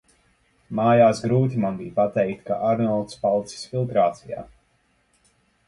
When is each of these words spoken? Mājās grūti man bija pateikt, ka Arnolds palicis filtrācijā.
Mājās 0.79 1.19
grūti 1.25 1.61
man 1.65 1.77
bija 1.83 1.93
pateikt, 1.99 2.41
ka 2.49 2.59
Arnolds 2.71 3.21
palicis 3.27 3.69
filtrācijā. 3.75 4.43